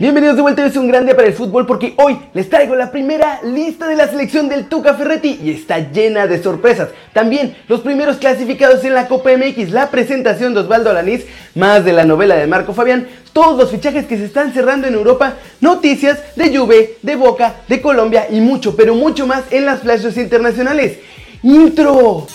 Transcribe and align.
Bienvenidos 0.00 0.36
de 0.36 0.42
vuelta, 0.42 0.64
es 0.64 0.76
un 0.76 0.86
gran 0.86 1.06
día 1.06 1.16
para 1.16 1.26
el 1.26 1.34
fútbol 1.34 1.66
porque 1.66 1.94
hoy 1.96 2.16
les 2.32 2.48
traigo 2.48 2.76
la 2.76 2.92
primera 2.92 3.40
lista 3.42 3.88
de 3.88 3.96
la 3.96 4.06
selección 4.06 4.48
del 4.48 4.68
Tuca 4.68 4.94
Ferretti 4.94 5.40
y 5.42 5.50
está 5.50 5.90
llena 5.90 6.28
de 6.28 6.40
sorpresas. 6.40 6.90
También 7.12 7.56
los 7.66 7.80
primeros 7.80 8.18
clasificados 8.18 8.84
en 8.84 8.94
la 8.94 9.08
Copa 9.08 9.30
MX, 9.36 9.70
la 9.70 9.90
presentación 9.90 10.54
de 10.54 10.60
Osvaldo 10.60 10.90
Alanís, 10.90 11.24
más 11.56 11.84
de 11.84 11.92
la 11.92 12.04
novela 12.04 12.36
de 12.36 12.46
Marco 12.46 12.74
Fabián, 12.74 13.08
todos 13.32 13.58
los 13.58 13.72
fichajes 13.72 14.06
que 14.06 14.16
se 14.16 14.26
están 14.26 14.52
cerrando 14.52 14.86
en 14.86 14.94
Europa, 14.94 15.34
noticias 15.60 16.20
de 16.36 16.56
Juve, 16.56 16.98
de 17.02 17.16
Boca, 17.16 17.56
de 17.66 17.82
Colombia 17.82 18.28
y 18.30 18.40
mucho, 18.40 18.76
pero 18.76 18.94
mucho 18.94 19.26
más 19.26 19.46
en 19.50 19.66
las 19.66 19.80
flashes 19.80 20.16
internacionales. 20.16 20.98
¡Intro! 21.42 22.28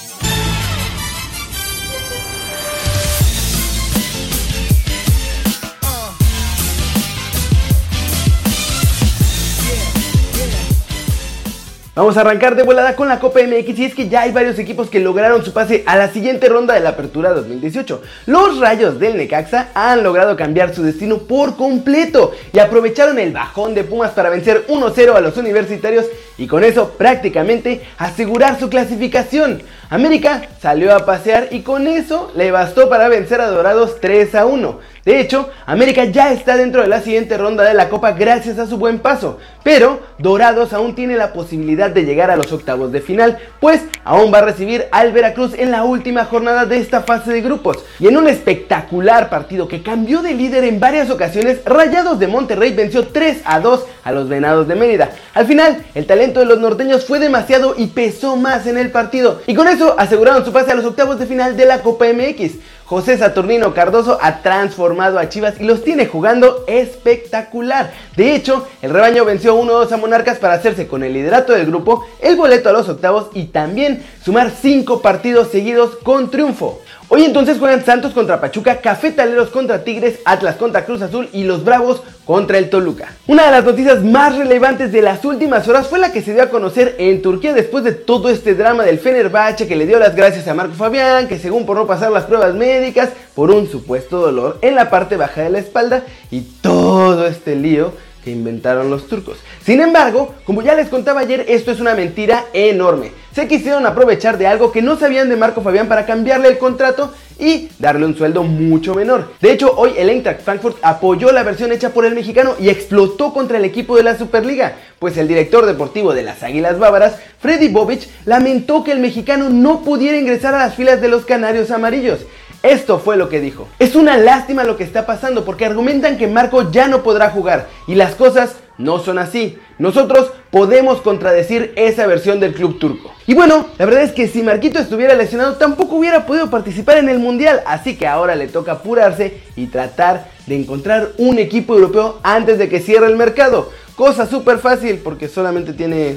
Vamos 11.96 12.18
a 12.18 12.22
arrancar 12.22 12.56
de 12.56 12.64
volada 12.64 12.96
con 12.96 13.08
la 13.08 13.20
Copa 13.20 13.42
MX 13.42 13.78
y 13.78 13.86
es 13.86 13.94
que 13.94 14.10
ya 14.10 14.22
hay 14.22 14.32
varios 14.32 14.58
equipos 14.58 14.90
que 14.90 15.00
lograron 15.00 15.46
su 15.46 15.54
pase 15.54 15.84
a 15.86 15.96
la 15.96 16.10
siguiente 16.10 16.50
ronda 16.50 16.74
de 16.74 16.80
la 16.80 16.90
Apertura 16.90 17.34
2018. 17.34 18.02
Los 18.26 18.60
Rayos 18.60 19.00
del 19.00 19.16
Necaxa 19.16 19.70
han 19.76 20.02
logrado 20.02 20.36
cambiar 20.36 20.74
su 20.74 20.82
destino 20.82 21.20
por 21.20 21.56
completo 21.56 22.32
y 22.52 22.58
aprovecharon 22.58 23.20
el 23.20 23.32
bajón 23.32 23.76
de 23.76 23.84
Pumas 23.84 24.10
para 24.10 24.32
vencer 24.32 24.66
1-0 24.70 25.14
a 25.14 25.22
los 25.22 25.38
universitarios 25.38 26.08
y 26.38 26.48
con 26.48 26.64
eso 26.64 26.92
prácticamente 26.98 27.82
asegurar 27.98 28.60
su 28.60 28.70
clasificación. 28.70 29.62
América 29.90 30.48
salió 30.60 30.96
a 30.96 31.06
pasear 31.06 31.50
y 31.52 31.62
con 31.62 31.88
eso 31.88 32.32
le 32.36 32.52
bastó 32.52 32.90
para 32.90 33.10
vencer 33.10 33.42
a 33.42 33.48
Dorados 33.48 33.98
3 34.02 34.34
a 34.36 34.46
1. 34.46 34.80
De 35.06 35.20
hecho, 35.20 35.50
América 35.66 36.06
ya 36.06 36.32
está 36.32 36.56
dentro 36.56 36.82
de 36.82 36.88
la 36.88 37.02
siguiente 37.02 37.38
ronda 37.38 37.64
de 37.64 37.74
la 37.74 37.90
Copa 37.90 38.14
gracias 38.14 38.58
a 38.58 38.68
su 38.68 38.78
buen 38.78 39.00
paso, 39.00 39.38
pero 39.62 40.00
Dorados 40.18 40.72
aún 40.72 40.96
tiene 40.96 41.18
la 41.18 41.34
posibilidad 41.34 41.92
de 41.92 42.06
llegar 42.06 42.32
a 42.32 42.38
los 42.38 42.54
octavos 42.54 42.92
de 42.94 43.02
final, 43.02 43.38
pues 43.60 43.82
aún 44.06 44.34
va 44.34 44.40
a 44.40 44.46
recibir 44.46 44.86
al 44.92 45.12
Veracruz 45.12 45.54
en 45.58 45.72
la 45.72 45.84
última 45.84 46.24
jornada 46.24 46.66
de 46.66 46.78
esta 46.78 47.02
fase 47.02 47.34
de 47.34 47.42
grupos. 47.42 47.84
Y 48.00 48.08
en 48.08 48.16
un 48.16 48.30
espectacular 48.30 49.30
partido 49.30 49.68
que 49.68 49.84
cambió 49.84 50.22
de 50.22 50.34
líder 50.34 50.64
en 50.64 50.80
varias 50.80 51.10
ocasiones, 51.10 51.60
Rayados 51.66 52.18
de 52.18 52.28
Monterrey 52.28 52.74
venció 52.74 53.08
3 53.08 53.42
a 53.44 53.60
2 53.60 53.86
a 54.06 54.12
los 54.14 54.30
Venados 54.30 54.70
de 54.70 54.76
Mérida. 54.76 55.10
Al 55.34 55.46
final, 55.46 55.84
el 55.96 56.06
talento 56.06 56.23
de 56.32 56.46
los 56.46 56.60
norteños 56.60 57.06
fue 57.06 57.20
demasiado 57.20 57.76
y 57.78 57.88
pesó 57.88 58.38
más 58.38 58.66
en 58.66 58.78
el 58.78 58.92
partido, 58.92 59.42
y 59.46 59.56
con 59.56 59.68
eso 59.68 59.96
aseguraron 59.98 60.46
su 60.46 60.54
pase 60.54 60.72
a 60.72 60.76
los 60.76 60.86
octavos 60.86 61.20
de 61.20 61.26
final 61.26 61.58
de 61.58 61.66
la 61.66 61.82
Copa 61.82 62.06
MX. 62.06 62.54
José 62.86 63.18
Saturnino 63.18 63.74
Cardoso 63.74 64.20
ha 64.22 64.42
transformado 64.42 65.18
a 65.18 65.28
Chivas 65.28 65.56
y 65.60 65.64
los 65.64 65.84
tiene 65.84 66.06
jugando 66.06 66.64
espectacular. 66.68 67.92
De 68.16 68.36
hecho, 68.36 68.68
el 68.82 68.92
rebaño 68.92 69.26
venció 69.26 69.58
1-2 69.58 69.92
a 69.92 69.98
Monarcas 69.98 70.38
para 70.38 70.54
hacerse 70.54 70.88
con 70.88 71.04
el 71.04 71.14
liderato 71.14 71.54
del 71.54 71.66
grupo, 71.66 72.06
el 72.22 72.36
boleto 72.36 72.70
a 72.70 72.74
los 72.74 72.88
octavos 72.90 73.28
y 73.34 73.46
también 73.46 74.06
sumar 74.24 74.52
5 74.52 75.02
partidos 75.02 75.50
seguidos 75.50 75.96
con 76.04 76.30
triunfo. 76.30 76.82
Hoy 77.16 77.26
entonces 77.26 77.60
juegan 77.60 77.86
Santos 77.86 78.12
contra 78.12 78.42
Pachuca, 78.42 78.78
Cafetaleros 78.78 79.52
contra 79.52 79.84
Tigres, 79.84 80.18
Atlas 80.26 80.56
contra 80.56 80.84
Cruz 80.84 81.00
Azul 81.04 81.30
y 81.32 81.44
los 81.44 81.64
Bravos 81.64 82.02
contra 82.26 82.58
el 82.58 82.72
Toluca. 82.72 83.14
Una 83.28 83.46
de 83.46 83.52
las 83.52 83.64
noticias 83.64 84.04
más 84.04 84.36
relevantes 84.36 84.92
de 84.92 85.04
las 85.04 85.24
últimas 85.24 85.68
horas 85.68 85.88
fue 85.88 86.00
la 86.00 86.12
que 86.12 86.24
se 86.24 86.34
dio 86.34 86.42
a 86.42 86.50
conocer 86.50 86.96
en 86.98 87.22
Turquía 87.22 87.54
después 87.54 87.84
de 87.84 87.92
todo 87.92 88.30
este 88.30 88.56
drama 88.56 88.84
del 88.84 88.98
Fenerbahce 88.98 89.68
que 89.68 89.76
le 89.76 89.86
dio 89.86 90.00
las 90.00 90.16
gracias 90.16 90.48
a 90.48 90.56
Marco 90.56 90.74
Fabián, 90.74 91.28
que 91.28 91.38
según 91.38 91.68
por 91.68 91.78
no 91.78 91.86
pasar 91.86 92.12
las 92.12 92.24
pruebas 92.24 92.56
médicas 92.56 93.10
por 93.36 93.52
un 93.52 93.70
supuesto 93.70 94.18
dolor 94.18 94.58
en 94.64 94.74
la 94.74 94.90
parte 94.90 95.16
baja 95.16 95.42
de 95.42 95.52
la 95.52 95.60
espalda 95.60 96.06
y 96.32 96.42
todo 96.42 97.28
este 97.28 97.56
lío 97.56 97.94
que 98.24 98.32
inventaron 98.32 98.90
los 98.90 99.08
turcos. 99.08 99.38
Sin 99.66 99.82
embargo, 99.82 100.34
como 100.46 100.62
ya 100.62 100.76
les 100.76 100.90
contaba 100.90 101.22
ayer, 101.22 101.46
esto 101.48 101.72
es 101.72 101.80
una 101.80 101.96
mentira 101.96 102.46
enorme. 102.54 103.12
Se 103.34 103.48
quisieron 103.48 103.86
aprovechar 103.86 104.38
de 104.38 104.48
algo 104.48 104.72
que 104.72 104.82
no 104.82 104.98
sabían 104.98 105.30
de 105.30 105.36
Marco 105.36 105.62
Fabián 105.62 105.88
para 105.88 106.06
cambiarle 106.06 106.50
el 106.50 106.58
contrato 106.58 107.12
y 107.40 107.70
darle 107.80 108.06
un 108.06 108.16
sueldo 108.16 108.44
mucho 108.44 108.94
menor. 108.94 109.32
De 109.42 109.52
hecho, 109.52 109.74
hoy 109.76 109.94
el 109.98 110.10
Eintracht 110.10 110.42
Frankfurt 110.42 110.78
apoyó 110.84 111.32
la 111.32 111.44
versión 111.44 111.72
hecha 111.72 111.90
por 111.90 112.06
el 112.06 112.14
mexicano 112.14 112.54
y 112.60 112.70
explotó 112.70 113.34
contra 113.34 113.58
el 113.58 113.66
equipo 113.66 113.98
de 113.98 114.04
la 114.04 114.18
Superliga, 114.18 114.76
pues 115.00 115.18
el 115.18 115.28
director 115.28 115.66
deportivo 115.66 116.14
de 116.14 116.24
las 116.24 116.44
Águilas 116.44 116.78
Bávaras, 116.78 117.16
Freddy 117.40 117.70
Bobich, 117.70 118.08
lamentó 118.26 118.84
que 118.84 118.92
el 118.92 119.00
mexicano 119.00 119.50
no 119.50 119.82
pudiera 119.82 120.18
ingresar 120.18 120.54
a 120.54 120.60
las 120.60 120.76
filas 120.76 121.02
de 121.02 121.08
los 121.08 121.26
Canarios 121.26 121.72
Amarillos. 121.72 122.20
Esto 122.64 122.98
fue 122.98 123.18
lo 123.18 123.28
que 123.28 123.42
dijo. 123.42 123.68
Es 123.78 123.94
una 123.94 124.16
lástima 124.16 124.64
lo 124.64 124.78
que 124.78 124.86
está 124.86 125.06
pasando 125.06 125.44
porque 125.44 125.66
argumentan 125.66 126.18
que 126.18 126.28
Marco 126.28 126.72
ya 126.72 126.88
no 126.88 127.04
podrá 127.04 127.30
jugar 127.30 127.68
y 127.88 127.96
las 127.96 128.16
cosas 128.16 128.56
no 128.78 129.00
son 129.00 129.20
así. 129.20 129.60
Nosotros 129.80 130.32
podemos 130.50 131.02
contradecir 131.02 131.74
esa 131.76 132.08
versión 132.08 132.40
del 132.40 132.54
club 132.54 132.80
turco. 132.80 133.12
Y 133.28 133.34
bueno, 133.34 133.68
la 133.78 133.86
verdad 133.86 134.04
es 134.04 134.14
que 134.14 134.30
si 134.30 134.42
Marquito 134.44 134.80
estuviera 134.80 135.14
lesionado 135.14 135.56
tampoco 135.56 135.98
hubiera 135.98 136.26
podido 136.26 136.50
participar 136.50 137.00
en 137.00 137.10
el 137.10 137.20
Mundial, 137.20 137.62
así 137.66 137.98
que 137.98 138.08
ahora 138.08 138.34
le 138.36 138.48
toca 138.48 138.72
apurarse 138.72 139.42
y 139.58 139.68
tratar 139.68 140.30
de 140.48 140.56
encontrar 140.56 141.10
un 141.18 141.40
equipo 141.40 141.74
europeo 141.74 142.20
antes 142.24 142.58
de 142.60 142.70
que 142.70 142.80
cierre 142.80 143.08
el 143.08 143.18
mercado. 143.18 143.72
Cosa 143.98 144.26
súper 144.26 144.58
fácil 144.60 145.02
porque 145.04 145.28
solamente 145.28 145.74
tiene 145.74 146.16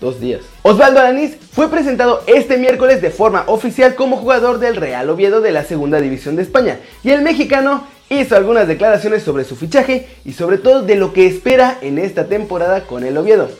dos 0.00 0.20
días. 0.20 0.42
Osvaldo 0.62 1.00
Alanís 1.00 1.36
fue 1.52 1.70
presentado 1.70 2.22
este 2.26 2.58
miércoles 2.58 3.00
de 3.00 3.10
forma 3.10 3.44
oficial 3.46 3.94
como 3.94 4.16
jugador 4.16 4.58
del 4.58 4.76
Real 4.76 5.08
Oviedo 5.10 5.40
de 5.40 5.52
la 5.52 5.64
Segunda 5.64 6.00
División 6.00 6.36
de 6.36 6.42
España 6.42 6.80
y 7.02 7.10
el 7.10 7.22
mexicano 7.22 7.86
hizo 8.08 8.36
algunas 8.36 8.68
declaraciones 8.68 9.22
sobre 9.22 9.44
su 9.44 9.56
fichaje 9.56 10.08
y 10.24 10.32
sobre 10.32 10.58
todo 10.58 10.82
de 10.82 10.96
lo 10.96 11.12
que 11.12 11.26
espera 11.26 11.78
en 11.80 11.98
esta 11.98 12.26
temporada 12.26 12.82
con 12.82 13.04
el 13.04 13.16
Oviedo. 13.16 13.50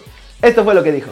Esto 0.42 0.64
fue 0.64 0.74
lo 0.74 0.82
que 0.82 0.92
dijo. 0.92 1.10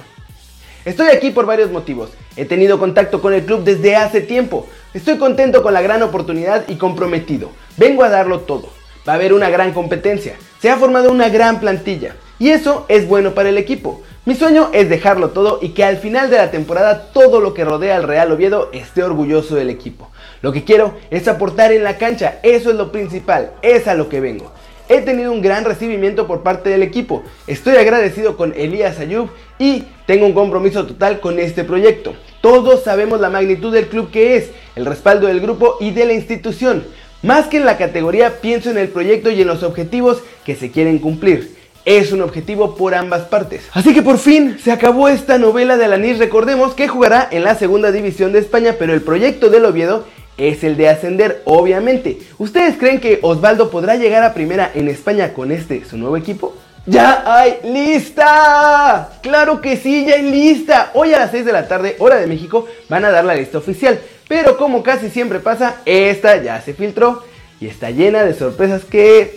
Estoy 0.85 1.09
aquí 1.09 1.31
por 1.31 1.47
varios 1.47 1.71
motivos. 1.71 2.11
He 2.37 2.45
tenido 2.45 2.79
contacto 2.79 3.23
con 3.23 3.33
el 3.33 3.45
club 3.45 3.65
desde 3.65 3.97
hace 3.97 4.21
tiempo. 4.21 4.67
Estoy 4.93 5.17
contento 5.17 5.63
con 5.63 5.73
la 5.73 5.81
gran 5.81 6.03
oportunidad 6.03 6.65
y 6.69 6.77
comprometido. 6.77 7.51
Vengo 7.79 8.05
a 8.05 8.11
darlo 8.11 8.41
todo. 8.41 8.69
Va 9.09 9.15
a 9.15 9.17
haber 9.17 9.33
una 9.33 9.49
gran 9.49 9.73
competencia. 9.73 10.37
Se 10.61 10.69
ha 10.69 10.77
formado 10.77 11.11
una 11.11 11.31
gran 11.31 11.59
plantilla. 11.59 12.17
Y 12.39 12.51
eso 12.51 12.85
es 12.89 13.09
bueno 13.09 13.33
para 13.33 13.49
el 13.49 13.57
equipo. 13.57 14.03
Mi 14.27 14.35
sueño 14.35 14.71
es 14.73 14.89
dejarlo 14.89 15.33
todo 15.33 15.59
y 15.61 15.71
que 15.71 15.85
al 15.85 15.99
final 15.99 16.31
de 16.31 16.39
la 16.39 16.51
temporada 16.51 17.09
todo 17.13 17.41
lo 17.41 17.53
que 17.53 17.63
rodea 17.63 17.97
al 17.97 18.05
Real 18.05 18.33
Oviedo 18.33 18.71
esté 18.73 19.03
orgulloso 19.03 19.55
del 19.55 19.69
equipo. 19.69 20.11
Lo 20.41 20.51
que 20.51 20.65
quiero 20.65 20.95
es 21.11 21.29
aportar 21.29 21.73
en 21.73 21.85
la 21.85 21.99
cancha, 21.99 22.39
eso 22.43 22.71
es 22.71 22.77
lo 22.77 22.91
principal, 22.91 23.53
es 23.61 23.87
a 23.87 23.95
lo 23.95 24.09
que 24.09 24.21
vengo. 24.21 24.51
He 24.89 25.03
tenido 25.03 25.31
un 25.31 25.43
gran 25.43 25.67
recibimiento 25.67 26.27
por 26.27 26.43
parte 26.43 26.71
del 26.71 26.83
equipo, 26.83 27.23
estoy 27.47 27.77
agradecido 27.77 28.39
con 28.39 28.55
Elías 28.57 28.99
Ayub 28.99 29.29
y 29.59 29.85
tengo 30.07 30.25
un 30.25 30.33
compromiso 30.33 30.87
total 30.87 31.21
con 31.21 31.39
este 31.39 31.63
proyecto. 31.63 32.15
Todos 32.41 32.83
sabemos 32.83 33.21
la 33.21 33.29
magnitud 33.29 33.75
del 33.75 33.89
club 33.89 34.11
que 34.11 34.37
es, 34.37 34.53
el 34.75 34.87
respaldo 34.87 35.27
del 35.27 35.43
grupo 35.43 35.77
y 35.81 35.91
de 35.91 36.07
la 36.07 36.15
institución. 36.15 36.87
Más 37.23 37.49
que 37.49 37.59
en 37.59 37.67
la 37.67 37.77
categoría, 37.77 38.41
pienso 38.41 38.71
en 38.71 38.79
el 38.79 38.89
proyecto 38.89 39.31
y 39.31 39.43
en 39.43 39.49
los 39.49 39.63
objetivos 39.63 40.23
que 40.47 40.55
se 40.55 40.71
quieren 40.71 40.99
cumplir 40.99 41.64
es 41.85 42.13
un 42.13 42.23
objetivo 42.23 42.77
por 42.77 42.95
ambas 42.95 43.23
partes. 43.23 43.63
Así 43.73 43.93
que 43.93 44.03
por 44.03 44.19
fin 44.19 44.59
se 44.63 44.73
acabó 44.73 45.09
esta 45.09 45.39
novela 45.39 45.77
de 45.77 45.85
Alanis. 45.85 46.19
Recordemos 46.19 46.75
que 46.75 46.89
jugará 46.89 47.29
en 47.31 47.45
la 47.45 47.55
segunda 47.55 47.93
división 47.93 48.33
de 48.33 48.39
España, 48.39 48.77
pero 48.79 48.95
el 48.95 49.03
proyecto 49.03 49.51
del 49.51 49.65
Oviedo 49.65 50.05
es 50.37 50.65
el 50.65 50.77
de 50.77 50.89
ascender, 50.89 51.43
obviamente. 51.45 52.19
¿Ustedes 52.39 52.77
creen 52.79 53.01
que 53.01 53.21
Osvaldo 53.23 53.71
podrá 53.71 53.97
llegar 53.97 54.23
a 54.23 54.35
primera 54.35 54.71
en 54.75 54.89
España 54.89 55.33
con 55.33 55.53
este 55.53 55.85
su 55.85 55.97
nuevo 55.97 56.17
equipo? 56.17 56.55
¡Ya 56.87 57.23
hay 57.25 57.61
lista! 57.65 59.19
¡Claro 59.23 59.61
que 59.63 59.77
sí, 59.77 60.05
ya 60.07 60.17
hay 60.17 60.31
lista! 60.31 60.91
Hoy 60.93 61.15
a 61.15 61.19
las 61.19 61.31
6 61.31 61.47
de 61.47 61.53
la 61.53 61.67
tarde, 61.67 61.97
hora 61.99 62.17
de 62.17 62.27
México, 62.27 62.67
van 62.91 63.07
a 63.07 63.11
dar 63.11 63.25
la 63.25 63.35
lista 63.35 63.59
oficial. 63.59 63.99
Pero 64.29 64.57
como 64.59 64.83
casi 64.83 65.09
siempre 65.09 65.41
pasa, 65.41 65.77
esta 65.87 66.43
ya 66.43 66.61
se 66.61 66.75
filtró 66.75 67.25
y 67.61 67.69
está 67.69 67.91
llena 67.91 68.25
de 68.25 68.35
sorpresas 68.35 68.85
que 68.85 69.35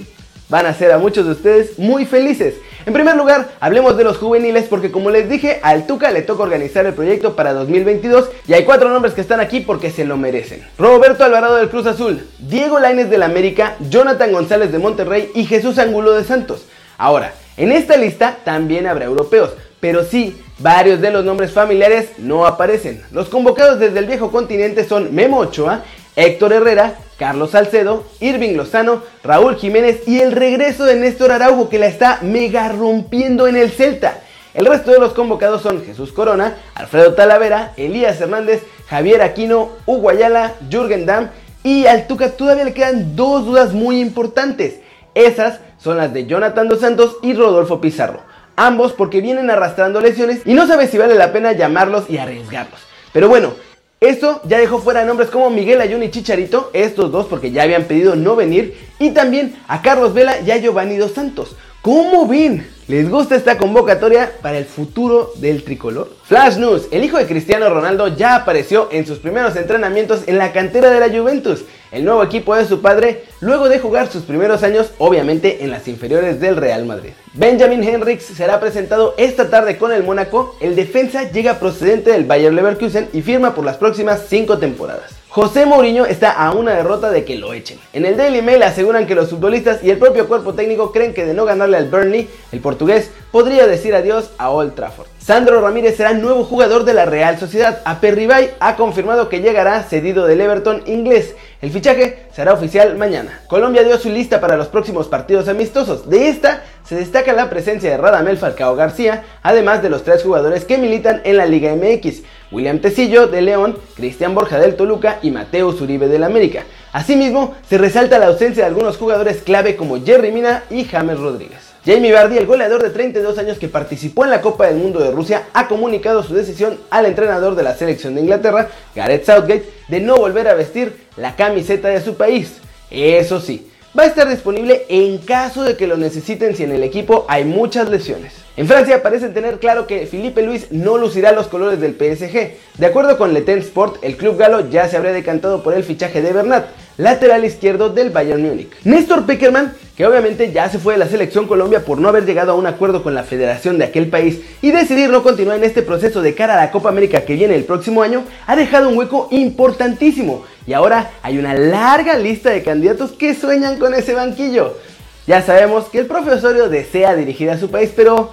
van 0.50 0.66
a 0.66 0.70
hacer 0.70 0.92
a 0.92 0.98
muchos 0.98 1.26
de 1.26 1.32
ustedes 1.32 1.78
muy 1.78 2.06
felices. 2.06 2.56
En 2.86 2.94
primer 2.94 3.16
lugar, 3.18 3.50
hablemos 3.60 3.98
de 3.98 4.06
los 4.06 4.18
juveniles 4.18 4.66
porque 4.70 4.92
como 4.92 5.10
les 5.10 5.30
dije, 5.30 5.60
al 5.62 5.86
Tuca 5.88 6.12
le 6.12 6.22
toca 6.22 6.44
organizar 6.44 6.86
el 6.86 6.94
proyecto 6.94 7.36
para 7.36 7.54
2022 7.54 8.30
y 8.48 8.54
hay 8.54 8.64
cuatro 8.64 8.90
nombres 8.90 9.14
que 9.14 9.22
están 9.22 9.42
aquí 9.42 9.60
porque 9.60 9.92
se 9.92 10.06
lo 10.06 10.16
merecen. 10.16 10.66
Roberto 10.78 11.24
Alvarado 11.24 11.58
del 11.58 11.70
Cruz 11.70 11.86
Azul, 11.86 12.26
Diego 12.40 12.80
Laines 12.80 13.10
del 13.10 13.24
América, 13.24 13.76
Jonathan 13.90 14.32
González 14.32 14.72
de 14.72 14.80
Monterrey 14.80 15.32
y 15.36 15.46
Jesús 15.46 15.78
Angulo 15.80 16.14
de 16.14 16.24
Santos. 16.24 16.66
Ahora, 16.98 17.34
en 17.58 17.72
esta 17.72 17.98
lista 17.98 18.38
también 18.46 18.88
habrá 18.88 19.06
europeos, 19.06 19.52
pero 19.80 20.04
sí, 20.04 20.42
varios 20.60 21.02
de 21.02 21.12
los 21.12 21.26
nombres 21.26 21.52
familiares 21.52 22.12
no 22.18 22.48
aparecen. 22.48 23.04
Los 23.12 23.30
convocados 23.30 23.80
desde 23.80 24.00
el 24.00 24.06
viejo 24.06 24.32
continente 24.32 24.84
son 24.84 25.14
Memo 25.14 25.40
Ochoa, 25.40 25.84
Héctor 26.18 26.52
Herrera, 26.52 26.96
Carlos 27.20 27.52
Salcedo, 27.52 28.04
Irving 28.20 28.56
Lozano, 28.56 29.04
Raúl 29.24 29.56
Jiménez 29.56 30.08
y 30.08 30.20
el 30.20 30.32
regreso 30.32 30.84
de 30.84 30.96
Néstor 30.96 31.32
Araujo 31.32 31.70
que 31.70 31.78
la 31.78 31.86
está 31.86 32.18
mega 32.24 32.70
rompiendo 32.70 33.48
en 33.48 33.56
el 33.56 33.70
Celta. 33.70 34.20
El 34.56 34.66
resto 34.66 34.90
de 34.92 35.00
los 35.00 35.14
convocados 35.14 35.62
son 35.62 35.86
Jesús 35.86 36.12
Corona, 36.12 36.58
Alfredo 36.74 37.14
Talavera, 37.14 37.74
Elías 37.78 38.20
Hernández, 38.20 38.64
Javier 38.90 39.22
Aquino, 39.22 39.70
Hugo 39.86 40.10
Ayala, 40.10 40.56
Jürgen 40.72 41.06
Damm 41.06 41.30
y 41.64 41.86
al 41.86 42.08
Tuca 42.08 42.32
todavía 42.32 42.66
le 42.66 42.74
quedan 42.74 43.16
dos 43.16 43.46
dudas 43.46 43.74
muy 43.74 44.00
importantes. 44.00 44.80
Esas 45.14 45.60
son 45.78 45.98
las 45.98 46.12
de 46.16 46.26
Jonathan 46.26 46.68
Dos 46.68 46.80
Santos 46.80 47.18
y 47.22 47.36
Rodolfo 47.36 47.80
Pizarro. 47.80 48.22
Ambos 48.56 48.94
porque 48.94 49.22
vienen 49.22 49.52
arrastrando 49.52 50.02
lesiones 50.02 50.42
y 50.46 50.56
no 50.56 50.66
sabe 50.66 50.88
si 50.88 50.98
vale 50.98 51.14
la 51.14 51.32
pena 51.32 51.52
llamarlos 51.52 52.10
y 52.10 52.18
arriesgarlos. 52.18 52.80
Pero 53.14 53.30
bueno, 53.30 53.54
esto 54.00 54.42
ya 54.46 54.60
dejó 54.60 54.80
fuera 54.80 55.06
nombres 55.06 55.30
como 55.30 55.50
Miguel 55.50 55.82
Ayun 55.82 56.04
y 56.04 56.12
Chicharito, 56.12 56.70
estos 56.74 57.12
dos 57.12 57.26
porque 57.26 57.52
ya 57.52 57.64
habían 57.64 57.86
pedido 57.86 58.16
no 58.16 58.36
venir, 58.36 58.78
y 59.00 59.12
también 59.12 59.56
a 59.68 59.82
Carlos 59.82 60.14
Vela 60.14 60.40
y 60.42 60.52
a 60.52 60.58
Giovanni 60.58 60.98
Dos 60.98 61.14
Santos. 61.14 61.56
¿Cómo 61.88 62.28
ven? 62.28 62.68
¿Les 62.90 63.10
gusta 63.10 63.38
esta 63.38 63.58
convocatoria 63.58 64.30
para 64.42 64.58
el 64.58 64.66
futuro 64.66 65.32
del 65.38 65.64
tricolor? 65.64 66.12
Flash 66.24 66.58
News, 66.58 66.90
el 66.92 67.06
hijo 67.06 67.18
de 67.18 67.28
Cristiano 67.28 67.70
Ronaldo 67.70 68.10
ya 68.10 68.36
apareció 68.36 68.90
en 68.92 69.08
sus 69.08 69.20
primeros 69.20 69.56
entrenamientos 69.56 70.24
en 70.28 70.38
la 70.38 70.52
cantera 70.52 70.92
de 70.92 71.00
la 71.00 71.18
Juventus, 71.18 71.64
el 71.94 72.04
nuevo 72.04 72.22
equipo 72.24 72.54
de 72.58 72.66
su 72.66 72.82
padre, 72.82 73.24
luego 73.40 73.70
de 73.70 73.80
jugar 73.80 74.12
sus 74.12 74.24
primeros 74.24 74.64
años 74.64 74.92
obviamente 74.98 75.64
en 75.64 75.72
las 75.72 75.88
inferiores 75.88 76.42
del 76.42 76.58
Real 76.58 76.86
Madrid. 76.86 77.12
Benjamin 77.36 77.82
Henriks 77.82 78.26
será 78.26 78.60
presentado 78.60 79.16
esta 79.18 79.50
tarde 79.50 79.78
con 79.78 79.94
el 79.94 80.04
Mónaco, 80.04 80.58
el 80.60 80.76
defensa 80.76 81.32
llega 81.32 81.58
procedente 81.58 82.12
del 82.12 82.26
Bayer 82.26 82.52
Leverkusen 82.52 83.08
y 83.14 83.22
firma 83.22 83.56
por 83.56 83.64
las 83.64 83.78
próximas 83.78 84.26
5 84.28 84.58
temporadas. 84.58 85.17
José 85.30 85.66
Mourinho 85.66 86.06
está 86.06 86.32
a 86.32 86.54
una 86.54 86.74
derrota 86.74 87.12
de 87.12 87.26
que 87.26 87.36
lo 87.36 87.54
echen. 87.54 87.78
En 87.92 88.06
el 88.06 88.16
Daily 88.16 88.42
Mail 88.42 88.64
aseguran 88.64 89.06
que 89.06 89.14
los 89.14 89.30
futbolistas 89.30 89.84
y 89.84 89.90
el 89.90 89.98
propio 89.98 90.28
cuerpo 90.28 90.54
técnico 90.54 90.92
creen 90.92 91.14
que 91.14 91.26
de 91.26 91.34
no 91.34 91.46
ganarle 91.46 91.78
al 91.78 91.90
Burnley, 91.90 92.30
el 92.52 92.60
portugués 92.62 93.12
podría 93.32 93.68
decir 93.68 93.94
adiós 93.94 94.32
a 94.38 94.50
Old 94.50 94.74
Trafford. 94.74 95.08
Sandro 95.20 95.60
Ramírez 95.60 95.98
será 95.98 96.14
nuevo 96.14 96.46
jugador 96.46 96.86
de 96.86 96.94
la 96.94 97.06
Real 97.06 97.38
Sociedad. 97.38 97.82
Aperribay 97.84 98.52
ha 98.62 98.78
confirmado 98.78 99.28
que 99.28 99.42
llegará 99.42 99.84
cedido 99.84 100.26
del 100.26 100.40
Everton 100.40 100.84
inglés. 100.86 101.36
El 101.62 101.72
fichaje 101.72 102.28
será 102.34 102.54
oficial 102.54 102.96
mañana. 102.96 103.42
Colombia 103.48 103.84
dio 103.84 103.98
su 103.98 104.10
lista 104.10 104.40
para 104.40 104.56
los 104.56 104.70
próximos 104.70 105.10
partidos 105.10 105.50
amistosos. 105.50 106.10
De 106.10 106.30
esta 106.30 106.64
se 106.86 106.96
destaca 106.96 107.34
la 107.34 107.50
presencia 107.50 107.90
de 107.90 107.98
Radamel 107.98 108.38
Falcao 108.38 108.78
García, 108.78 109.26
además 109.44 109.84
de 109.84 109.90
los 109.90 110.04
tres 110.04 110.24
jugadores 110.24 110.64
que 110.64 110.78
militan 110.78 111.20
en 111.26 111.36
la 111.36 111.46
Liga 111.46 111.76
MX, 111.76 112.22
William 112.52 112.80
Tecillo 112.80 113.28
de 113.28 113.42
León, 113.42 113.78
Cristian 113.96 114.34
Borja 114.34 114.60
del 114.60 114.76
Toluca 114.76 115.20
y 115.22 115.32
Mateo 115.32 115.74
Zuribe 115.74 116.08
del 116.08 116.24
América. 116.24 116.64
Asimismo, 116.94 117.56
se 117.70 117.78
resalta 117.78 118.20
la 118.20 118.28
ausencia 118.28 118.64
de 118.64 118.70
algunos 118.70 118.98
jugadores 118.98 119.42
clave 119.44 119.76
como 119.76 120.04
Jerry 120.04 120.32
Mina 120.32 120.64
y 120.70 120.86
James 120.86 121.20
Rodríguez. 121.20 121.68
Jamie 121.86 122.12
Vardy, 122.12 122.38
el 122.38 122.46
goleador 122.46 122.84
de 122.84 122.90
32 122.90 123.38
años 123.38 123.58
que 123.58 123.70
participó 123.70 124.26
en 124.26 124.32
la 124.32 124.42
Copa 124.42 124.68
del 124.68 124.76
Mundo 124.76 125.00
de 125.00 125.12
Rusia, 125.12 125.44
ha 125.54 125.70
comunicado 125.70 126.22
su 126.22 126.34
decisión 126.34 126.78
al 126.90 127.06
entrenador 127.06 127.56
de 127.56 127.64
la 127.64 127.76
selección 127.76 128.14
de 128.14 128.22
Inglaterra, 128.22 128.70
Gareth 128.94 129.26
Southgate, 129.26 129.70
de 129.88 130.02
no 130.02 130.18
volver 130.18 130.50
a 130.50 130.54
vestir 130.54 131.08
la 131.16 131.38
camiseta 131.38 131.88
de 131.88 132.02
su 132.02 132.16
país. 132.16 132.58
Eso 132.92 133.40
sí, 133.40 133.70
va 133.98 134.04
a 134.04 134.08
estar 134.08 134.30
disponible 134.30 134.86
en 134.90 135.18
caso 135.18 135.64
de 135.64 135.76
que 135.76 135.88
lo 135.88 135.98
necesiten 135.98 136.56
si 136.56 136.64
en 136.64 136.72
el 136.72 136.84
equipo 136.84 137.26
hay 137.28 137.46
muchas 137.46 137.90
lesiones. 137.90 138.34
En 138.56 138.68
Francia 138.68 139.02
parecen 139.02 139.34
tener 139.34 139.60
claro 139.60 139.88
que 139.88 140.06
Felipe 140.06 140.44
Luis 140.44 140.72
no 140.72 140.98
lucirá 140.98 141.32
los 141.32 141.48
colores 141.48 141.80
del 141.80 141.94
PSG. 141.94 142.58
De 142.78 142.86
acuerdo 142.86 143.18
con 143.18 143.34
Le 143.34 143.44
Sport, 143.58 144.04
el 144.04 144.18
club 144.18 144.38
galo 144.38 144.70
ya 144.70 144.88
se 144.88 144.98
habría 144.98 145.14
decantado 145.14 145.64
por 145.64 145.74
el 145.74 145.84
fichaje 145.84 146.22
de 146.22 146.34
Bernat, 146.34 146.68
lateral 146.98 147.46
izquierdo 147.46 147.90
del 147.90 148.10
Bayern 148.10 148.42
Múnich. 148.42 148.70
Néstor 148.84 149.26
Peckerman, 149.26 149.74
que 149.96 150.06
obviamente 150.06 150.52
ya 150.52 150.70
se 150.70 150.80
fue 150.80 150.94
de 150.94 151.00
la 151.00 151.08
selección 151.08 151.48
Colombia 151.48 151.86
por 151.86 152.00
no 152.00 152.10
haber 152.10 152.26
llegado 152.26 152.52
a 152.52 152.56
un 152.56 152.68
acuerdo 152.68 153.04
con 153.04 153.16
la 153.16 153.24
federación 153.24 153.78
de 153.78 153.86
aquel 153.86 154.10
país 154.10 154.42
y 154.62 154.72
decidir 154.72 155.10
no 155.10 155.24
continuar 155.24 155.58
en 155.58 155.64
este 155.64 155.82
proceso 155.82 156.22
de 156.22 156.36
cara 156.36 156.54
a 156.54 156.66
la 156.66 156.72
Copa 156.72 156.90
América 156.90 157.22
que 157.22 157.36
viene 157.36 157.56
el 157.56 157.64
próximo 157.64 158.04
año, 158.04 158.24
ha 158.46 158.56
dejado 158.56 158.90
un 158.90 158.98
hueco 158.98 159.28
importantísimo 159.32 160.46
y 160.68 160.74
ahora 160.74 161.12
hay 161.24 161.40
una 161.40 161.54
larga 161.54 162.18
lista 162.18 162.50
de 162.50 162.62
candidatos 162.62 163.14
que 163.14 163.34
sueñan 163.34 163.80
con 163.80 163.94
ese 163.94 164.14
banquillo. 164.14 164.78
Ya 165.26 165.42
sabemos 165.42 165.86
que 165.86 166.00
el 166.00 166.06
profesorio 166.06 166.70
desea 166.70 167.16
dirigir 167.16 167.50
a 167.50 167.58
su 167.58 167.72
país, 167.72 167.92
pero 167.96 168.32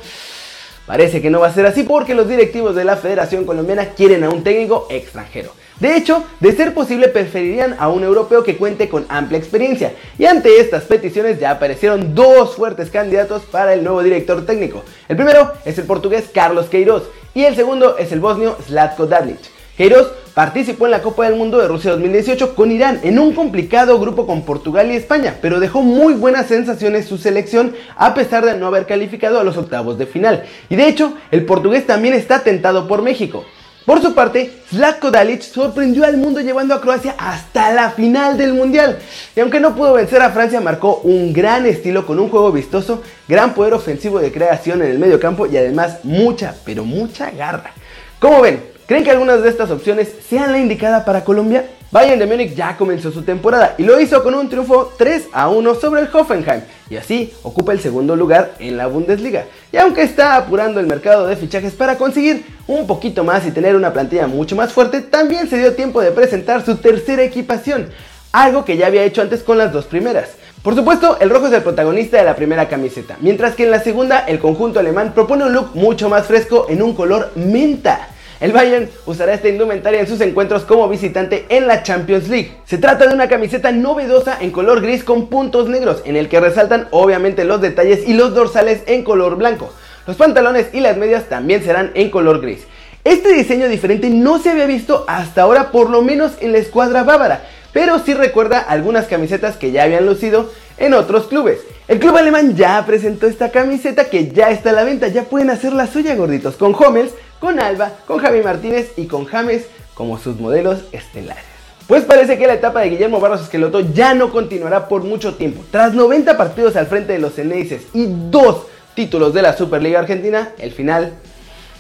parece 0.85 1.23
que 1.23 1.31
no 1.31 1.41
va 1.41 1.47
a 1.47 1.55
ser 1.55 1.65
así 1.65 1.85
porque 1.85 2.15
los 2.15 2.29
directivos 2.29 2.75
de 2.75 2.85
la 2.85 2.97
Federación 2.97 3.45
Colombiana 3.45 3.91
quieren 3.91 4.25
a 4.25 4.31
un 4.31 4.43
técnico 4.43 4.89
extranjero. 4.91 5.53
De 5.79 5.97
hecho, 5.97 6.25
de 6.41 6.53
ser 6.53 6.75
posible 6.75 7.09
preferirían 7.09 7.77
a 7.79 7.89
un 7.89 8.05
europeo 8.05 8.45
que 8.45 8.57
cuente 8.57 8.89
con 8.89 9.07
amplia 9.09 9.39
experiencia, 9.39 9.93
y 10.19 10.27
ante 10.27 10.61
estas 10.61 10.85
peticiones 10.85 11.41
ya 11.41 11.53
aparecieron 11.53 12.15
dos 12.15 12.55
fuertes 12.55 12.91
candidatos 12.91 13.43
para 13.43 13.75
el 13.75 13.83
nuevo 13.83 14.03
director 14.03 14.45
técnico. 14.47 14.85
El 15.09 15.17
primero 15.17 15.53
es 15.65 15.79
el 15.79 15.85
portugués 15.85 16.31
Carlos 16.33 16.67
Queiroz 16.67 17.05
y 17.35 17.45
el 17.45 17.57
segundo 17.57 17.97
es 17.99 18.13
el 18.13 18.21
bosnio 18.21 18.57
Zlatko 18.67 19.07
Dalic. 19.07 19.54
Queiroz 19.77 20.13
participó 20.35 20.85
en 20.85 20.93
la 20.93 21.03
Copa 21.03 21.25
del 21.25 21.35
Mundo 21.35 21.59
de 21.59 21.67
Rusia 21.67 21.91
2018 21.93 22.55
con 22.55 22.71
Irán 22.71 23.01
en 23.03 23.19
un 23.19 23.33
complicado 23.33 23.99
grupo 23.99 24.25
con 24.25 24.43
Portugal 24.43 24.91
y 24.93 24.95
España, 24.95 25.37
pero 25.43 25.59
dejó 25.59 25.83
muy 25.83 26.15
buenas 26.15 26.47
sensaciones 26.47 27.07
su 27.07 27.19
selección 27.19 27.75
a 27.97 28.15
pesar 28.15 28.45
de 28.45 28.57
no 28.57 28.69
haber 28.69 28.87
calificado 28.87 29.41
a 29.41 29.45
los 29.45 29.57
octavos 29.57 29.99
de 29.99 30.07
final. 30.07 30.45
Y 30.69 30.77
de 30.77 30.87
hecho, 30.87 31.15
el 31.33 31.45
portugués 31.45 31.87
también 31.87 32.15
está 32.15 32.45
tentado 32.45 32.87
por 32.87 33.03
México. 33.03 33.45
Por 33.85 34.01
su 34.01 34.15
parte, 34.15 34.53
Zlatko 34.71 35.11
Dalic 35.11 35.43
sorprendió 35.43 36.05
al 36.05 36.19
mundo 36.19 36.41
llevando 36.41 36.73
a 36.73 36.81
Croacia 36.81 37.17
hasta 37.19 37.73
la 37.73 37.91
final 37.91 38.39
del 38.39 38.55
Mundial. 38.55 38.99
Y 39.35 39.41
aunque 39.41 39.59
no 39.59 39.75
pudo 39.75 39.95
vencer 39.95 40.23
a 40.23 40.31
Francia, 40.31 40.61
marcó 40.61 41.01
un 41.03 41.33
gran 41.33 41.67
estilo 41.67 42.07
con 42.07 42.21
un 42.21 42.31
juego 42.31 42.53
vistoso, 42.53 43.03
gran 43.29 43.55
poder 43.55 43.75
ofensivo 43.75 44.21
de 44.21 44.33
creación 44.33 44.83
en 44.83 44.91
el 44.93 45.01
medio 45.01 45.19
campo 45.19 45.47
y 45.47 45.57
además 45.57 45.99
mucha, 46.05 46.55
pero 46.65 46.85
mucha 46.85 47.31
garra. 47.33 47.73
¿Cómo 48.21 48.41
ven? 48.41 48.74
¿Creen 48.87 49.03
que 49.03 49.11
algunas 49.11 49.43
de 49.43 49.49
estas 49.49 49.71
opciones 49.71 50.13
sean 50.29 50.53
la 50.53 50.59
indicada 50.59 51.07
para 51.07 51.25
Colombia? 51.25 51.65
Bayern 51.91 52.19
de 52.19 52.27
Múnich 52.27 52.55
ya 52.55 52.77
comenzó 52.77 53.11
su 53.11 53.23
temporada 53.23 53.77
y 53.79 53.83
lo 53.83 53.99
hizo 53.99 54.23
con 54.23 54.35
un 54.35 54.51
triunfo 54.51 54.93
3 54.99 55.29
a 55.33 55.49
1 55.49 55.75
sobre 55.77 56.03
el 56.03 56.09
Hoffenheim 56.13 56.61
y 56.91 56.97
así 56.97 57.33
ocupa 57.45 57.73
el 57.73 57.81
segundo 57.81 58.15
lugar 58.15 58.53
en 58.59 58.77
la 58.77 58.87
Bundesliga. 58.87 59.47
Y 59.73 59.79
aunque 59.79 60.03
está 60.03 60.37
apurando 60.37 60.81
el 60.81 60.87
mercado 60.87 61.27
de 61.27 61.37
fichajes 61.37 61.73
para 61.73 61.97
conseguir 61.97 62.45
un 62.67 62.87
poquito 62.87 63.25
más 63.25 63.47
y 63.47 63.53
tener 63.53 63.75
una 63.75 63.95
plantilla 63.95 64.27
mucho 64.27 64.55
más 64.55 64.71
fuerte, 64.71 65.01
también 65.01 65.49
se 65.49 65.57
dio 65.57 65.73
tiempo 65.73 66.03
de 66.03 66.11
presentar 66.11 66.63
su 66.63 66.77
tercera 66.77 67.23
equipación, 67.23 67.89
algo 68.33 68.67
que 68.67 68.77
ya 68.77 68.89
había 68.89 69.05
hecho 69.05 69.23
antes 69.23 69.43
con 69.43 69.57
las 69.57 69.73
dos 69.73 69.87
primeras. 69.87 70.33
Por 70.63 70.75
supuesto, 70.75 71.17
el 71.21 71.31
rojo 71.31 71.47
es 71.47 71.55
el 71.55 71.63
protagonista 71.63 72.19
de 72.19 72.25
la 72.25 72.37
primera 72.37 72.69
camiseta, 72.69 73.17
mientras 73.21 73.55
que 73.55 73.65
en 73.65 73.71
la 73.71 73.81
segunda 73.81 74.19
el 74.27 74.41
conjunto 74.41 74.79
alemán 74.79 75.13
propone 75.15 75.45
un 75.45 75.55
look 75.55 75.71
mucho 75.75 76.11
más 76.11 76.27
fresco 76.27 76.67
en 76.69 76.83
un 76.83 76.95
color 76.95 77.31
menta. 77.35 78.11
El 78.45 78.53
Bayern 78.53 78.91
usará 79.07 79.33
esta 79.33 79.49
indumentaria 79.49 80.01
en 80.01 80.07
sus 80.07 80.21
encuentros 80.21 80.65
como 80.65 80.87
visitante 80.87 81.47
en 81.49 81.67
la 81.67 81.83
Champions 81.83 82.29
League. 82.29 82.53
Se 82.67 82.77
trata 82.77 83.07
de 83.07 83.15
una 83.15 83.27
camiseta 83.27 83.73
novedosa 83.73 84.37
en 84.39 84.51
color 84.51 84.83
gris 84.83 85.03
con 85.03 85.29
puntos 85.29 85.71
negros, 85.71 86.03
en 86.05 86.15
el 86.15 86.29
que 86.29 86.41
resaltan 86.41 86.87
obviamente 86.91 87.47
los 87.47 87.63
detalles 87.63 88.07
y 88.07 88.13
los 88.13 88.35
dorsales 88.35 88.83
en 88.85 89.03
color 89.03 89.37
blanco. 89.37 89.73
Los 90.07 90.19
pantalones 90.19 90.67
y 90.75 90.81
las 90.81 90.99
medias 90.99 91.31
también 91.31 91.65
serán 91.65 91.91
en 91.95 92.11
color 92.11 92.43
gris. 92.43 92.67
Este 93.03 93.33
diseño 93.33 93.67
diferente 93.67 94.11
no 94.11 94.39
se 94.39 94.51
había 94.51 94.67
visto 94.67 95.07
hasta 95.09 95.41
ahora, 95.41 95.71
por 95.73 95.89
lo 95.89 96.03
menos 96.03 96.33
en 96.41 96.53
la 96.53 96.59
escuadra 96.59 97.03
bávara, 97.03 97.47
pero 97.73 97.99
sí 97.99 98.13
recuerda 98.13 98.59
algunas 98.59 99.07
camisetas 99.07 99.57
que 99.57 99.73
ya 99.73 99.85
habían 99.85 100.05
lucido 100.05 100.53
en 100.77 100.93
otros 100.93 101.29
clubes. 101.29 101.61
El 101.89 101.99
club 101.99 102.19
alemán 102.19 102.57
ya 102.57 102.85
presentó 102.85 103.27
esta 103.27 103.51
camiseta 103.51 104.11
que 104.11 104.29
ya 104.29 104.51
está 104.51 104.69
a 104.69 104.75
la 104.75 104.85
venta, 104.85 105.09
ya 105.09 105.23
pueden 105.23 105.49
hacer 105.49 105.73
la 105.73 105.87
suya 105.87 106.15
gorditos 106.15 106.57
con 106.57 106.75
Hummels, 106.75 107.13
con 107.41 107.61
Alba, 107.61 107.93
con 108.07 108.19
Javi 108.19 108.43
Martínez 108.43 108.93
y 108.97 109.07
con 109.07 109.25
James 109.25 109.67
como 109.95 110.19
sus 110.19 110.39
modelos 110.39 110.81
estelares. 110.93 111.45
Pues 111.87 112.05
parece 112.05 112.39
que 112.39 112.47
la 112.47 112.55
etapa 112.55 112.81
de 112.81 112.91
Guillermo 112.91 113.21
Barros 113.21 113.43
Esqueloto 113.43 113.81
ya 113.81 114.15
no 114.15 114.33
continuará 114.33 114.89
por 114.89 115.05
mucho 115.05 115.35
tiempo. 115.35 115.63
Tras 115.71 115.93
90 115.93 116.37
partidos 116.37 116.77
al 116.77 116.87
frente 116.87 117.13
de 117.13 117.19
los 117.19 117.35
Ceneices 117.35 117.83
y 117.93 118.07
dos 118.09 118.67
títulos 118.95 119.35
de 119.35 119.43
la 119.43 119.57
Superliga 119.57 119.99
Argentina, 119.99 120.53
el 120.59 120.73
final 120.73 121.13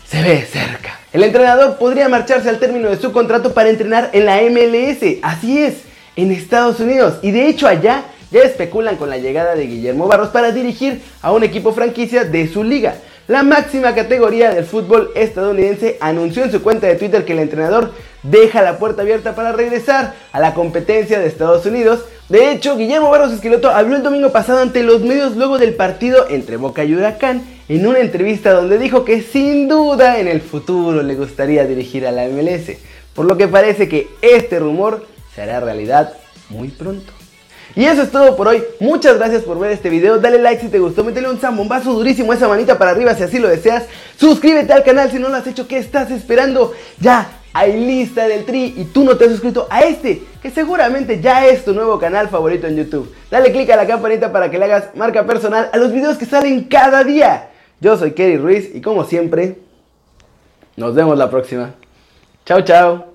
se 0.06 0.23
ve 0.23 0.42
cerca. 0.42 1.00
El 1.12 1.23
entrenador 1.23 1.78
podría 1.78 2.08
marcharse 2.08 2.50
al 2.50 2.58
término 2.58 2.90
de 2.90 2.99
su 2.99 3.12
contrato 3.12 3.54
para 3.54 3.70
entrenar 3.70 4.11
en 4.12 4.26
la 4.26 4.42
MLS. 4.42 5.20
Así 5.23 5.58
es, 5.62 5.76
en 6.16 6.32
Estados 6.32 6.80
Unidos. 6.80 7.18
Y 7.23 7.30
de 7.30 7.49
hecho 7.49 7.66
allá 7.66 8.04
ya 8.30 8.40
especulan 8.40 8.96
con 8.96 9.08
la 9.08 9.16
llegada 9.16 9.54
de 9.54 9.66
Guillermo 9.66 10.06
Barros 10.06 10.28
para 10.28 10.50
dirigir 10.50 11.00
a 11.23 11.32
un 11.32 11.44
equipo 11.44 11.73
franquicia 11.73 12.25
de 12.25 12.49
su 12.49 12.62
liga. 12.62 12.96
La 13.26 13.43
máxima 13.43 13.95
categoría 13.95 14.52
del 14.52 14.66
fútbol 14.66 15.11
estadounidense 15.14 15.97
anunció 15.99 16.45
en 16.45 16.52
su 16.52 16.62
cuenta 16.62 16.88
de 16.88 16.97
Twitter 16.97 17.25
que 17.25 17.33
el 17.33 17.38
entrenador 17.38 17.93
deja 18.23 18.61
la 18.61 18.76
puerta 18.78 19.00
abierta 19.00 19.35
para 19.35 19.52
regresar 19.52 20.14
a 20.31 20.40
la 20.40 20.52
competencia 20.52 21.19
de 21.19 21.26
Estados 21.26 21.64
Unidos. 21.64 22.04
De 22.28 22.52
hecho, 22.52 22.76
Guillermo 22.76 23.09
Barros 23.09 23.33
Esqueloto 23.33 23.71
habló 23.71 23.97
el 23.97 24.02
domingo 24.02 24.31
pasado 24.31 24.61
ante 24.61 24.83
los 24.83 25.00
medios 25.00 25.37
luego 25.37 25.57
del 25.57 25.73
partido 25.73 26.26
entre 26.28 26.59
Boca 26.59 26.85
y 26.85 26.95
Huracán 26.95 27.43
en 27.71 27.87
una 27.87 28.00
entrevista 28.00 28.52
donde 28.52 28.76
dijo 28.76 29.07
que 29.07 29.23
sin 29.23 29.69
duda 29.69 30.19
en 30.19 30.28
el 30.28 30.43
futuro 30.43 31.02
le 31.02 31.14
gustaría 31.14 31.64
dirigir 31.64 32.07
a 32.07 32.12
la 32.12 32.28
MLS, 32.28 32.76
por 33.14 33.25
lo 33.25 33.38
que 33.38 33.49
parece 33.49 33.88
que 33.88 34.07
este 34.21 34.59
rumor 34.59 35.07
se 35.35 35.40
hará 35.40 35.61
realidad 35.61 36.12
muy 36.50 36.69
pronto. 36.69 37.24
Y 37.76 37.85
eso 37.85 38.02
es 38.02 38.11
todo 38.11 38.37
por 38.37 38.49
hoy. 38.49 38.62
Muchas 38.81 39.16
gracias 39.19 39.43
por 39.43 39.59
ver 39.59 39.73
este 39.73 39.90
video. 39.90 40.19
Dale 40.19 40.38
like 40.38 40.62
si 40.62 40.69
te 40.69 40.78
gustó. 40.78 41.02
Métele 41.02 41.28
un 41.28 41.38
zambombazo 41.38 41.93
durísimo 41.93 42.33
esa 42.33 42.49
manita 42.49 42.78
para 42.78 42.93
arriba 42.93 43.14
si 43.14 43.25
así 43.25 43.38
lo 43.38 43.49
deseas. 43.49 43.85
Suscríbete 44.16 44.73
al 44.73 44.85
canal 44.85 45.11
si 45.11 45.19
no 45.19 45.28
lo 45.28 45.37
has 45.37 45.47
hecho. 45.47 45.66
¿Qué 45.66 45.78
estás 45.78 46.11
esperando? 46.11 46.73
Ya 47.00 47.28
hay 47.52 47.81
lista 47.81 48.26
del 48.26 48.45
tri 48.45 48.75
y 48.76 48.85
tú 48.87 49.04
no 49.04 49.16
te 49.16 49.25
has 49.25 49.31
suscrito 49.31 49.69
a 49.71 49.83
este, 49.83 50.25
que 50.43 50.50
seguramente 50.50 51.21
ya 51.21 51.47
es 51.47 51.64
tu 51.64 51.73
nuevo 51.73 51.99
canal 52.00 52.28
favorito 52.28 52.66
en 52.66 52.76
YouTube. 52.76 53.14
Dale 53.31 53.52
click 53.52 53.71
a 53.71 53.76
la 53.76 53.87
campanita 53.87 54.33
para 54.33 54.50
que 54.50 54.59
le 54.59 54.64
hagas 54.64 54.97
marca 54.97 55.25
personal 55.25 55.71
a 55.73 55.76
los 55.76 55.93
videos 55.93 56.16
que 56.16 56.26
salen 56.26 56.64
cada 56.64 57.04
día. 57.04 57.50
Yo 57.81 57.97
soy 57.97 58.12
Kerry 58.12 58.38
Ruiz 58.38 58.71
y 58.75 58.81
como 58.81 59.04
siempre, 59.04 59.59
nos 60.76 60.95
vemos 60.95 61.16
la 61.16 61.31
próxima. 61.31 61.75
Chao, 62.45 62.62
chao. 62.62 63.13